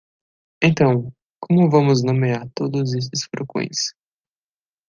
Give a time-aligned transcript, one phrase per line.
[0.63, 3.93] Então, como vamos nomear todos esses furacões?